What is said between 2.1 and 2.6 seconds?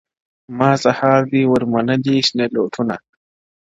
شنه